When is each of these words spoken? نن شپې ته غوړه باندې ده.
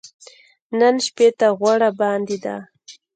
نن 0.79 0.95
شپې 1.05 1.27
ته 1.39 1.47
غوړه 1.59 1.89
باندې 1.99 2.37
ده. 2.43 2.55